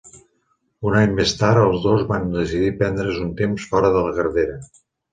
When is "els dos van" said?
1.67-2.27